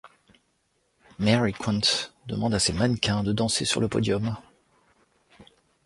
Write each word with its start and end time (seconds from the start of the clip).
Mary 1.19 1.53
Quant 1.53 2.09
demande 2.25 2.55
à 2.55 2.59
ses 2.59 2.73
mannequins 2.73 3.21
de 3.23 3.33
danser 3.33 3.65
sur 3.65 3.79
le 3.81 3.87
podium. 3.87 4.35